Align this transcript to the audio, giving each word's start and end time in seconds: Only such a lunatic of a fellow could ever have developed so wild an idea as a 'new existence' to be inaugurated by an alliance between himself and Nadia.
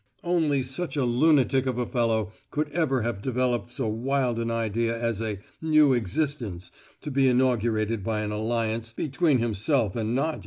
Only 0.23 0.63
such 0.63 0.97
a 0.97 1.05
lunatic 1.05 1.67
of 1.67 1.77
a 1.77 1.85
fellow 1.85 2.31
could 2.49 2.71
ever 2.71 3.03
have 3.03 3.21
developed 3.21 3.69
so 3.69 3.87
wild 3.87 4.39
an 4.39 4.49
idea 4.49 4.99
as 4.99 5.21
a 5.21 5.37
'new 5.61 5.93
existence' 5.93 6.71
to 7.01 7.11
be 7.11 7.27
inaugurated 7.27 8.03
by 8.03 8.21
an 8.21 8.31
alliance 8.31 8.91
between 8.91 9.37
himself 9.37 9.95
and 9.95 10.15
Nadia. 10.15 10.39